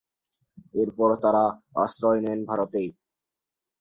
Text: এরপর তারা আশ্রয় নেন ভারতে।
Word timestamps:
এরপর 0.75 1.09
তারা 1.23 1.43
আশ্রয় 1.77 2.19
নেন 2.23 2.39
ভারতে। 2.49 2.83